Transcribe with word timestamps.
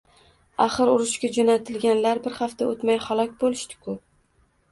Axir, 0.63 0.91
urushga 0.93 1.29
jo`natilganlar 1.35 2.21
bir 2.25 2.35
hafta 2.39 2.69
o`tmay 2.71 2.97
halok 3.09 3.35
bo`lishdi-ku 3.45 3.97